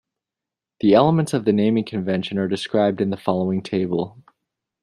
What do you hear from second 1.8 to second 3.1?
convention are described